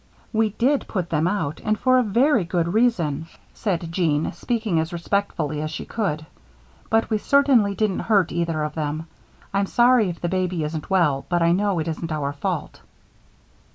[0.33, 4.91] "We did put them out and for a very good reason," said Jean, speaking as
[4.91, 6.25] respectfully as she could,
[6.89, 9.05] "but we certainly didn't hurt either of them.
[9.53, 12.81] I'm sorry if the baby isn't well, but I know it isn't our fault."